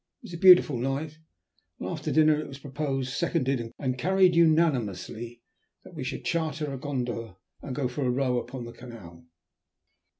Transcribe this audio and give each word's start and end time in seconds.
It 0.23 0.29
was 0.29 0.33
a 0.33 0.37
beautiful 0.39 0.79
night, 0.79 1.19
and 1.79 1.87
after 1.87 2.11
dinner 2.11 2.41
it 2.41 2.47
was 2.47 2.57
proposed, 2.57 3.13
seconded, 3.13 3.71
and 3.77 3.99
carried 3.99 4.33
unanimously, 4.33 5.43
that 5.83 5.93
we 5.93 6.03
should 6.03 6.25
charter 6.25 6.73
a 6.73 6.79
gondola 6.79 7.37
and 7.61 7.75
go 7.75 7.87
for 7.87 8.05
a 8.05 8.09
row 8.09 8.39
upon 8.39 8.65
the 8.65 8.73
canal. 8.73 9.27